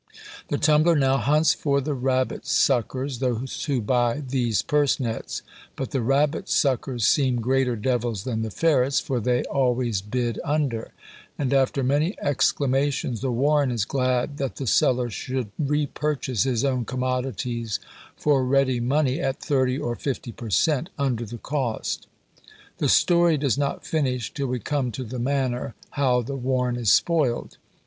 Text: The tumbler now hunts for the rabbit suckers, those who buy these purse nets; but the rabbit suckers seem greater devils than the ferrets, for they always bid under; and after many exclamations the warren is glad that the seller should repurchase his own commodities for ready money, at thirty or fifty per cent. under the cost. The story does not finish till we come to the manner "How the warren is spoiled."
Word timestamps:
The 0.47 0.57
tumbler 0.57 0.95
now 0.95 1.17
hunts 1.17 1.53
for 1.53 1.79
the 1.79 1.93
rabbit 1.93 2.47
suckers, 2.47 3.19
those 3.19 3.65
who 3.65 3.81
buy 3.81 4.23
these 4.27 4.63
purse 4.63 4.99
nets; 4.99 5.43
but 5.75 5.91
the 5.91 6.01
rabbit 6.01 6.49
suckers 6.49 7.05
seem 7.05 7.35
greater 7.39 7.75
devils 7.75 8.23
than 8.23 8.41
the 8.41 8.49
ferrets, 8.49 8.99
for 8.99 9.19
they 9.19 9.43
always 9.43 10.01
bid 10.01 10.39
under; 10.43 10.91
and 11.37 11.53
after 11.53 11.83
many 11.83 12.15
exclamations 12.19 13.21
the 13.21 13.29
warren 13.31 13.69
is 13.69 13.85
glad 13.85 14.37
that 14.37 14.55
the 14.55 14.65
seller 14.65 15.11
should 15.11 15.51
repurchase 15.59 16.45
his 16.45 16.65
own 16.65 16.83
commodities 16.83 17.79
for 18.15 18.43
ready 18.43 18.79
money, 18.79 19.19
at 19.21 19.39
thirty 19.39 19.77
or 19.77 19.95
fifty 19.95 20.31
per 20.31 20.49
cent. 20.49 20.89
under 20.97 21.25
the 21.25 21.37
cost. 21.37 22.07
The 22.79 22.89
story 22.89 23.37
does 23.37 23.55
not 23.55 23.85
finish 23.85 24.33
till 24.33 24.47
we 24.47 24.59
come 24.59 24.91
to 24.93 25.03
the 25.03 25.19
manner 25.19 25.75
"How 25.91 26.23
the 26.23 26.35
warren 26.37 26.75
is 26.77 26.91
spoiled." 26.91 27.59